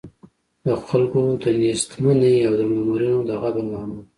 د 0.65 0.67
خلکو 0.87 1.21
د 1.41 1.43
نېستمنۍ 1.59 2.35
او 2.47 2.53
د 2.59 2.61
مامورینو 2.71 3.19
د 3.29 3.31
غبن 3.41 3.65
له 3.71 3.77
امله. 3.83 4.03